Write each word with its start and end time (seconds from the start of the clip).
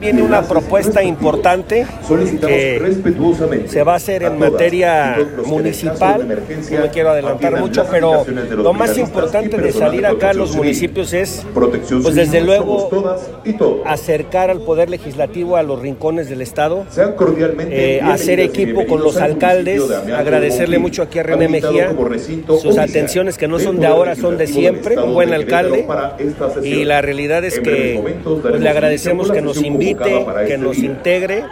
Viene 0.00 0.22
una 0.22 0.40
propuesta 0.40 1.02
importante 1.02 1.86
que 2.40 3.66
se 3.66 3.82
va 3.82 3.92
a 3.92 3.96
hacer 3.96 4.22
en 4.22 4.38
materia 4.38 5.18
municipal. 5.44 6.26
No 6.26 6.80
me 6.80 6.88
quiero 6.88 7.10
adelantar 7.10 7.60
mucho, 7.60 7.84
pero 7.90 8.24
lo 8.56 8.72
más 8.72 8.96
importante 8.96 9.58
de 9.58 9.72
salir 9.72 10.06
acá 10.06 10.30
a 10.30 10.34
los 10.34 10.56
municipios 10.56 11.12
es, 11.12 11.44
pues 12.02 12.14
desde 12.14 12.40
luego, 12.40 12.88
acercar 13.84 14.48
al 14.48 14.62
Poder 14.62 14.88
Legislativo 14.88 15.56
a 15.56 15.62
los 15.62 15.78
rincones 15.78 16.30
del 16.30 16.40
Estado, 16.40 16.86
eh, 17.68 18.00
hacer 18.02 18.40
equipo 18.40 18.86
con 18.86 19.02
los 19.02 19.18
alcaldes, 19.18 19.82
agradecerle 20.16 20.78
mucho 20.78 21.02
aquí 21.02 21.18
a 21.18 21.24
René 21.24 21.48
Mejía 21.48 21.94
sus 22.60 22.78
atenciones 22.78 23.36
que 23.36 23.48
no 23.48 23.58
son 23.58 23.78
de 23.80 23.86
ahora, 23.86 24.16
son 24.16 24.38
de 24.38 24.46
siempre, 24.46 24.96
un 24.96 25.12
buen 25.12 25.34
alcalde. 25.34 25.86
Y 26.62 26.84
la 26.84 27.02
realidad 27.02 27.44
es 27.44 27.60
que 27.60 28.00
pues, 28.24 28.60
le 28.60 28.68
agradecemos 28.68 29.30
que 29.30 29.42
nos 29.42 29.62
invite 29.62 29.89
que 29.94 30.58
nos 30.58 30.78
integre. 30.78 31.44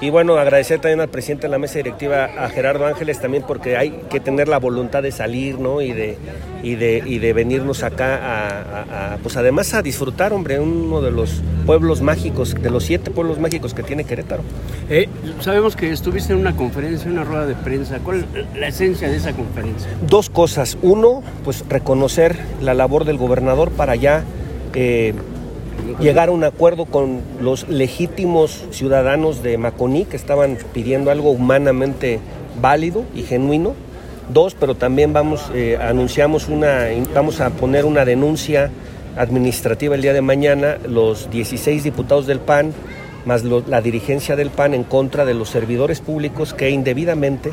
Y 0.00 0.10
bueno, 0.10 0.36
agradecer 0.36 0.80
también 0.80 1.00
al 1.00 1.08
presidente 1.08 1.46
de 1.46 1.52
la 1.52 1.58
mesa 1.58 1.78
directiva, 1.78 2.24
a 2.24 2.48
Gerardo 2.50 2.84
Ángeles, 2.84 3.20
también 3.20 3.44
porque 3.46 3.76
hay 3.76 4.02
que 4.10 4.20
tener 4.20 4.48
la 4.48 4.58
voluntad 4.58 5.02
de 5.02 5.12
salir, 5.12 5.58
¿no? 5.58 5.80
Y 5.80 5.92
de, 5.92 6.18
y 6.62 6.74
de, 6.74 7.02
y 7.06 7.20
de 7.20 7.32
venirnos 7.32 7.84
acá 7.84 8.18
a, 9.12 9.16
pues 9.22 9.36
además 9.36 9.72
a 9.72 9.82
disfrutar, 9.82 10.32
hombre, 10.32 10.58
uno 10.58 11.00
de 11.00 11.10
los 11.12 11.40
pueblos 11.64 12.02
mágicos, 12.02 12.54
de 12.60 12.70
los 12.70 12.84
siete 12.84 13.12
pueblos 13.12 13.38
mágicos 13.38 13.72
que 13.72 13.82
tiene 13.84 14.04
Querétaro. 14.04 14.42
Eh, 14.90 15.08
sabemos 15.40 15.76
que 15.76 15.90
estuviste 15.90 16.32
en 16.32 16.40
una 16.40 16.54
conferencia, 16.54 17.10
una 17.10 17.24
rueda 17.24 17.46
de 17.46 17.54
prensa. 17.54 18.00
¿Cuál 18.00 18.26
es 18.34 18.58
la 18.58 18.66
esencia 18.66 19.08
de 19.08 19.16
esa 19.16 19.32
conferencia? 19.32 19.88
Dos 20.06 20.28
cosas. 20.28 20.76
Uno, 20.82 21.22
pues 21.44 21.64
reconocer 21.68 22.36
la 22.60 22.74
labor 22.74 23.04
del 23.04 23.16
gobernador 23.16 23.70
para 23.70 23.94
ya... 23.94 24.24
Eh, 24.74 25.14
llegar 26.00 26.28
a 26.28 26.32
un 26.32 26.44
acuerdo 26.44 26.86
con 26.86 27.20
los 27.40 27.68
legítimos 27.68 28.64
ciudadanos 28.70 29.42
de 29.42 29.58
Maconí 29.58 30.04
que 30.04 30.16
estaban 30.16 30.58
pidiendo 30.72 31.10
algo 31.10 31.30
humanamente 31.30 32.20
válido 32.60 33.04
y 33.14 33.22
genuino. 33.22 33.74
Dos, 34.32 34.54
pero 34.58 34.74
también 34.74 35.12
vamos, 35.12 35.50
eh, 35.54 35.78
anunciamos 35.80 36.48
una, 36.48 36.86
vamos 37.14 37.40
a 37.40 37.50
poner 37.50 37.84
una 37.84 38.04
denuncia 38.04 38.70
administrativa 39.16 39.94
el 39.94 40.02
día 40.02 40.14
de 40.14 40.22
mañana, 40.22 40.78
los 40.88 41.30
16 41.30 41.84
diputados 41.84 42.26
del 42.26 42.40
PAN, 42.40 42.72
más 43.26 43.44
la 43.44 43.80
dirigencia 43.80 44.34
del 44.34 44.50
PAN 44.50 44.74
en 44.74 44.84
contra 44.84 45.24
de 45.24 45.34
los 45.34 45.50
servidores 45.50 46.00
públicos 46.00 46.54
que 46.54 46.70
indebidamente 46.70 47.52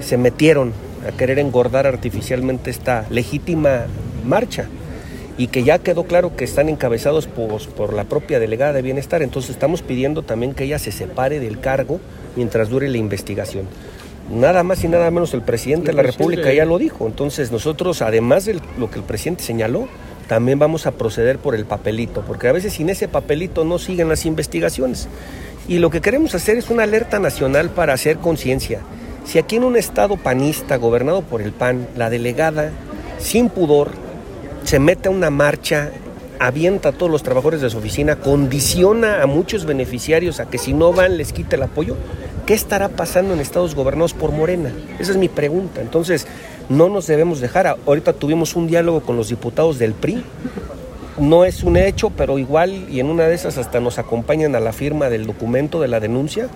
se 0.00 0.16
metieron 0.16 0.72
a 1.08 1.16
querer 1.16 1.38
engordar 1.38 1.86
artificialmente 1.86 2.70
esta 2.70 3.06
legítima 3.10 3.86
marcha 4.24 4.68
y 5.40 5.46
que 5.46 5.64
ya 5.64 5.78
quedó 5.78 6.04
claro 6.04 6.36
que 6.36 6.44
están 6.44 6.68
encabezados 6.68 7.26
por, 7.26 7.66
por, 7.70 7.94
la 7.94 8.04
propia 8.04 8.38
delegada 8.38 8.74
de 8.74 8.82
bienestar. 8.82 9.22
Entonces 9.22 9.52
estamos 9.52 9.80
pidiendo 9.80 10.22
también 10.22 10.52
que 10.52 10.64
ella 10.64 10.78
se 10.78 10.92
separe 10.92 11.40
del 11.40 11.60
cargo 11.60 11.98
mientras 12.36 12.68
dure 12.68 12.90
la 12.90 12.98
investigación. 12.98 13.64
Nada 14.30 14.62
más 14.64 14.84
y 14.84 14.88
nada 14.88 15.10
menos 15.10 15.32
el 15.32 15.40
presidente 15.40 15.92
de 15.92 15.92
la 15.94 16.02
República 16.02 16.52
ya 16.52 16.66
lo 16.66 16.76
dijo. 16.76 17.06
Entonces 17.06 17.50
nosotros, 17.50 18.02
además 18.02 18.44
de 18.44 18.60
lo 18.78 18.90
que 18.90 18.98
el 18.98 19.02
presidente 19.02 19.42
señaló, 19.42 19.88
también 20.28 20.58
vamos 20.58 20.86
a 20.86 20.90
proceder 20.90 21.38
por 21.38 21.54
el 21.54 21.64
papelito, 21.64 22.22
porque 22.26 22.48
a 22.48 22.52
veces 22.52 22.74
sin 22.74 22.90
ese 22.90 23.08
papelito 23.08 23.64
no 23.64 23.78
siguen 23.78 24.10
las 24.10 24.26
investigaciones. 24.26 25.08
Y 25.66 25.78
lo 25.78 25.88
que 25.88 26.02
queremos 26.02 26.34
hacer 26.34 26.58
es 26.58 26.68
una 26.68 26.82
alerta 26.82 27.18
nacional 27.18 27.70
para 27.70 27.94
hacer 27.94 28.18
conciencia. 28.18 28.80
Si 29.24 29.38
aquí 29.38 29.56
en 29.56 29.64
un 29.64 29.78
estado 29.78 30.18
panista 30.18 30.76
gobernado 30.76 31.22
por 31.22 31.40
el 31.40 31.52
PAN, 31.52 31.88
la 31.96 32.10
delegada, 32.10 32.72
sin 33.18 33.48
pudor, 33.48 34.09
se 34.64 34.78
mete 34.78 35.08
a 35.08 35.12
una 35.12 35.30
marcha, 35.30 35.90
avienta 36.38 36.90
a 36.90 36.92
todos 36.92 37.10
los 37.10 37.22
trabajadores 37.22 37.60
de 37.60 37.70
su 37.70 37.78
oficina, 37.78 38.16
condiciona 38.16 39.22
a 39.22 39.26
muchos 39.26 39.64
beneficiarios 39.64 40.40
a 40.40 40.46
que 40.46 40.58
si 40.58 40.72
no 40.72 40.92
van 40.92 41.16
les 41.16 41.32
quite 41.32 41.56
el 41.56 41.62
apoyo. 41.62 41.96
¿Qué 42.46 42.54
estará 42.54 42.88
pasando 42.88 43.34
en 43.34 43.40
estados 43.40 43.74
gobernados 43.74 44.14
por 44.14 44.32
Morena? 44.32 44.72
Esa 44.98 45.12
es 45.12 45.18
mi 45.18 45.28
pregunta. 45.28 45.80
Entonces, 45.80 46.26
no 46.68 46.88
nos 46.88 47.06
debemos 47.06 47.40
dejar. 47.40 47.66
Ahorita 47.86 48.12
tuvimos 48.12 48.56
un 48.56 48.66
diálogo 48.66 49.02
con 49.02 49.16
los 49.16 49.28
diputados 49.28 49.78
del 49.78 49.92
PRI. 49.92 50.24
No 51.18 51.44
es 51.44 51.62
un 51.62 51.76
hecho, 51.76 52.10
pero 52.10 52.38
igual 52.38 52.86
y 52.90 53.00
en 53.00 53.06
una 53.06 53.24
de 53.24 53.34
esas 53.34 53.58
hasta 53.58 53.78
nos 53.78 53.98
acompañan 53.98 54.56
a 54.56 54.60
la 54.60 54.72
firma 54.72 55.10
del 55.10 55.26
documento 55.26 55.80
de 55.80 55.88
la 55.88 56.00
denuncia 56.00 56.48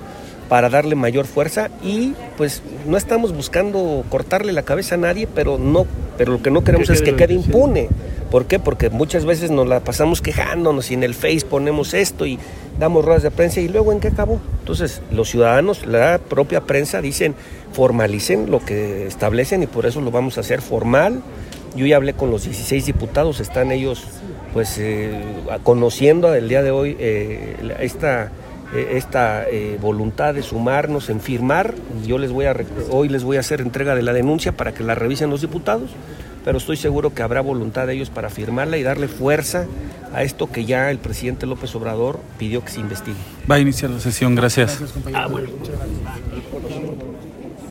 para 0.48 0.68
darle 0.68 0.94
mayor 0.94 1.26
fuerza 1.26 1.70
y 1.82 2.14
pues 2.36 2.62
no 2.86 2.96
estamos 2.96 3.34
buscando 3.34 4.04
cortarle 4.08 4.52
la 4.52 4.62
cabeza 4.62 4.94
a 4.94 4.98
nadie, 4.98 5.26
pero 5.26 5.58
no, 5.58 5.86
pero 6.16 6.32
lo 6.32 6.42
que 6.42 6.50
no 6.50 6.64
queremos 6.64 6.90
es 6.90 7.02
que 7.02 7.16
quede 7.16 7.34
impune. 7.34 7.88
¿Por 8.30 8.46
qué? 8.46 8.58
Porque 8.58 8.90
muchas 8.90 9.24
veces 9.24 9.52
nos 9.52 9.68
la 9.68 9.80
pasamos 9.80 10.20
quejándonos 10.20 10.90
y 10.90 10.94
en 10.94 11.04
el 11.04 11.14
Face 11.14 11.46
ponemos 11.48 11.94
esto 11.94 12.26
y 12.26 12.38
damos 12.80 13.04
ruedas 13.04 13.22
de 13.22 13.30
prensa 13.30 13.60
y 13.60 13.68
luego 13.68 13.92
en 13.92 14.00
qué 14.00 14.08
acabó. 14.08 14.40
Entonces, 14.58 15.02
los 15.12 15.30
ciudadanos, 15.30 15.86
la 15.86 16.18
propia 16.18 16.62
prensa 16.62 17.00
dicen, 17.00 17.36
formalicen 17.72 18.50
lo 18.50 18.58
que 18.58 19.06
establecen 19.06 19.62
y 19.62 19.66
por 19.68 19.86
eso 19.86 20.00
lo 20.00 20.10
vamos 20.10 20.36
a 20.36 20.40
hacer 20.40 20.62
formal. 20.62 21.22
Yo 21.76 21.86
ya 21.86 21.96
hablé 21.96 22.14
con 22.14 22.30
los 22.30 22.44
16 22.44 22.86
diputados, 22.86 23.38
están 23.38 23.70
ellos 23.70 24.04
pues 24.52 24.78
eh, 24.78 25.12
conociendo 25.62 26.34
el 26.34 26.48
día 26.48 26.62
de 26.62 26.70
hoy 26.70 26.96
eh, 26.98 27.76
esta 27.80 28.30
esta 28.72 29.48
eh, 29.48 29.78
voluntad 29.80 30.34
de 30.34 30.42
sumarnos 30.42 31.10
en 31.10 31.20
firmar. 31.20 31.74
Yo 32.06 32.18
les 32.18 32.32
voy 32.32 32.46
a 32.46 32.56
hoy 32.90 33.08
les 33.08 33.24
voy 33.24 33.36
a 33.36 33.40
hacer 33.40 33.60
entrega 33.60 33.94
de 33.94 34.02
la 34.02 34.12
denuncia 34.12 34.52
para 34.52 34.72
que 34.72 34.82
la 34.82 34.94
revisen 34.94 35.30
los 35.30 35.40
diputados, 35.40 35.90
pero 36.44 36.58
estoy 36.58 36.76
seguro 36.76 37.14
que 37.14 37.22
habrá 37.22 37.40
voluntad 37.40 37.86
de 37.86 37.94
ellos 37.94 38.10
para 38.10 38.30
firmarla 38.30 38.76
y 38.76 38.82
darle 38.82 39.08
fuerza 39.08 39.66
a 40.12 40.22
esto 40.22 40.50
que 40.50 40.64
ya 40.64 40.90
el 40.90 40.98
presidente 40.98 41.46
López 41.46 41.74
Obrador 41.74 42.20
pidió 42.38 42.64
que 42.64 42.70
se 42.70 42.80
investigue. 42.80 43.16
Va 43.50 43.56
a 43.56 43.60
iniciar 43.60 43.90
la 43.90 44.00
sesión, 44.00 44.34
gracias. 44.34 44.78
gracias 44.78 45.04